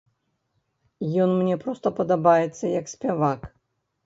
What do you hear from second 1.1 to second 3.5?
Ён мне проста падабаецца як спявак.